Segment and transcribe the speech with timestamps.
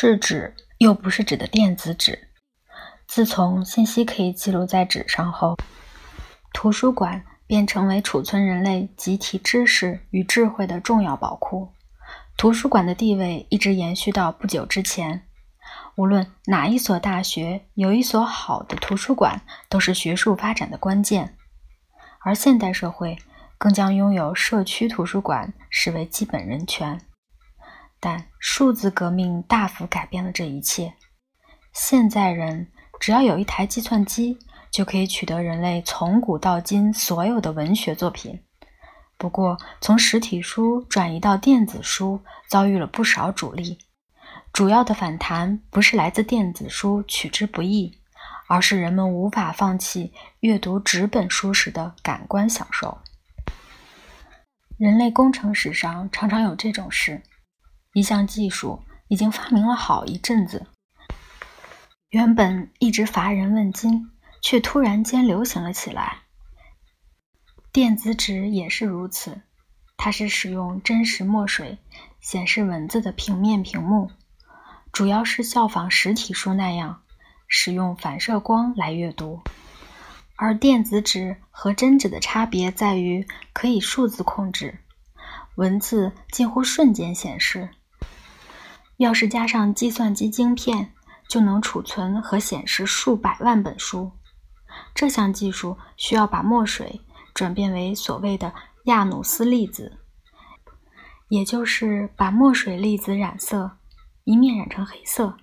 [0.00, 2.28] 是纸，又不是指的电子纸。
[3.08, 5.56] 自从信息可以记录在纸上后，
[6.52, 11.72] 图书馆便成为储存人类集体知识与智慧的重要宝库。
[12.36, 15.26] 图书馆的地位一直延续到不久之前。
[15.96, 21.34] 无论哪一所大学有一所好的图书馆，都是学术发展的关键。
[22.20, 23.18] 而现代社会
[23.58, 27.00] 更将拥有社区图书馆视为基本人权。
[28.00, 30.94] 但数字革命大幅改变了这一切。
[31.72, 34.38] 现在人只要有一台计算机，
[34.70, 38.42] 就可以取得人类从古到今所有的文学作品。
[39.16, 43.78] 不过，从实体书转移到电子书，遭遇了不少阻力。
[44.52, 47.98] 主要的反弹不是来自电子书取之不易，
[48.46, 52.98] 而是人们无法放弃阅读纸本书时的感官享受。
[54.76, 57.22] 人类工程史上常常有这种事。
[57.98, 60.68] 一项技术已经发明了好一阵子，
[62.10, 66.18] 原本一直乏人问津，却突然间流行了起来。
[67.72, 69.40] 电子纸也是如此，
[69.96, 71.78] 它是使用真实墨水
[72.20, 74.12] 显示文字的平面屏幕，
[74.92, 77.02] 主要是效仿实体书那样
[77.48, 79.42] 使用反射光来阅读。
[80.36, 84.78] 而电子纸和真纸的差别在于可以数字控制，
[85.56, 87.70] 文字近乎瞬间显示。
[88.98, 90.92] 要是加上计算机晶片，
[91.28, 94.12] 就能储存和显示数百万本书。
[94.94, 97.00] 这项技术需要把墨水
[97.32, 98.52] 转变为所谓的
[98.84, 99.98] 亚努斯粒子，
[101.28, 103.78] 也就是把墨水粒子染色，
[104.24, 105.36] 一面染成黑色，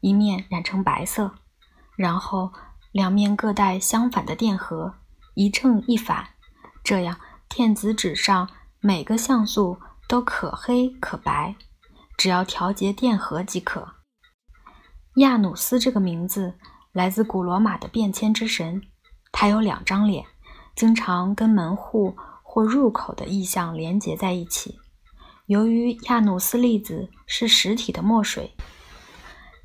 [0.00, 1.34] 一面染成白色，
[1.96, 2.52] 然后
[2.92, 4.94] 两面各带相反的电荷，
[5.34, 6.28] 一正一反，
[6.84, 8.48] 这样电子纸上
[8.80, 11.56] 每个像素都可黑可白。
[12.22, 13.94] 只要调节电荷即可。
[15.16, 16.54] 亚努斯这个名字
[16.92, 18.80] 来自古罗马的变迁之神，
[19.32, 20.24] 他有两张脸，
[20.76, 22.14] 经常跟门户
[22.44, 24.78] 或入口的意象连接在一起。
[25.46, 28.54] 由于亚努斯粒子是实体的墨水，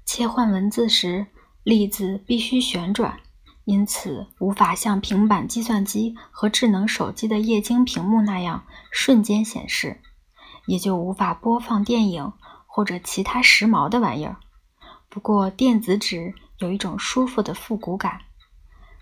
[0.04, 1.28] 切换文字时
[1.62, 3.20] 粒子必须旋转，
[3.66, 10.02] 因此无法像平板计算机和智能手机的液晶屏幕那样瞬间显示，
[10.66, 12.34] 也就无法播放电影。
[12.78, 14.38] 或者其他时髦的玩意儿。
[15.10, 18.22] 不过，电子纸有一种舒服的复古感，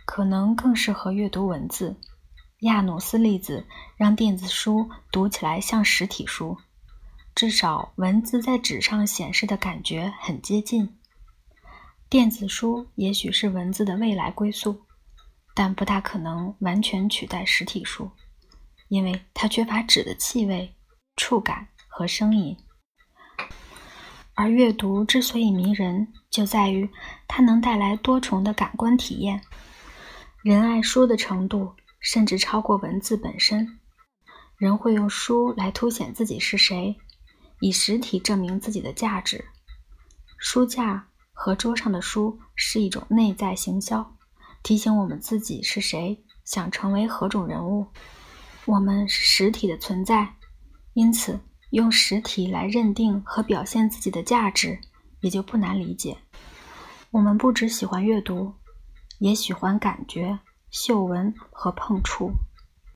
[0.05, 1.99] 可能更适合阅读文字。
[2.59, 6.57] 亚努斯粒子让电子书读起来像实体书，
[7.35, 10.97] 至少文字在纸上显示的感觉很接近。
[12.07, 14.85] 电子书也许是文字的未来归宿，
[15.53, 18.09] 但不大可能完全取代实体书，
[18.87, 20.73] 因为它缺乏纸的气味、
[21.17, 22.55] 触感和声音。
[24.35, 26.89] 而阅读之所以迷人，就在于
[27.27, 29.41] 它能带来多重的感官体验。
[30.43, 33.79] 人爱书的程度甚至超过文字本身。
[34.57, 36.97] 人会用书来凸显自己是谁，
[37.61, 39.45] 以实体证明自己的价值。
[40.37, 44.15] 书架和桌上的书是一种内在行销，
[44.63, 47.87] 提醒我们自己是谁，想成为何种人物。
[48.65, 50.35] 我们是实体的存在，
[50.93, 51.39] 因此。
[51.71, 54.79] 用实体来认定和表现自己的价值，
[55.21, 56.17] 也就不难理解。
[57.11, 58.53] 我们不只喜欢阅读，
[59.19, 60.39] 也喜欢感觉、
[60.69, 62.31] 嗅闻和碰触。